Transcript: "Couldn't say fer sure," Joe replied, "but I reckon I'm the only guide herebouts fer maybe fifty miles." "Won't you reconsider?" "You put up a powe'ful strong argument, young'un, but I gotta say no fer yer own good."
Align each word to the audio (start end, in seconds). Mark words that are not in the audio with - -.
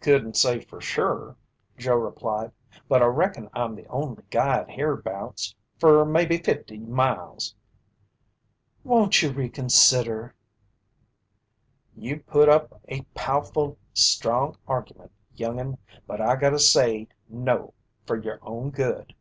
"Couldn't 0.00 0.38
say 0.38 0.58
fer 0.58 0.80
sure," 0.80 1.36
Joe 1.76 1.96
replied, 1.96 2.50
"but 2.88 3.02
I 3.02 3.04
reckon 3.04 3.50
I'm 3.52 3.74
the 3.74 3.86
only 3.88 4.22
guide 4.30 4.70
herebouts 4.70 5.54
fer 5.78 6.02
maybe 6.06 6.38
fifty 6.38 6.78
miles." 6.78 7.54
"Won't 8.84 9.20
you 9.20 9.30
reconsider?" 9.32 10.34
"You 11.94 12.20
put 12.20 12.48
up 12.48 12.80
a 12.88 13.02
powe'ful 13.14 13.76
strong 13.92 14.56
argument, 14.66 15.12
young'un, 15.34 15.76
but 16.06 16.22
I 16.22 16.36
gotta 16.36 16.58
say 16.58 17.08
no 17.28 17.74
fer 18.06 18.16
yer 18.16 18.38
own 18.40 18.70
good." 18.70 19.14